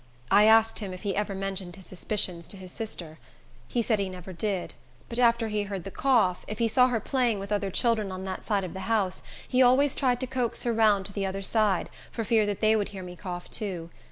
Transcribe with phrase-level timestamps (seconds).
[0.31, 3.19] '"I asked him if he ever mentioned his suspicions to his sister.
[3.67, 4.73] He said he never did;
[5.09, 8.23] but after he heard the cough, if he saw her playing with other children on
[8.23, 11.43] that side of the house, he always tried to coax her round to the other
[11.43, 13.91] side, for fear they would hear me cough, too.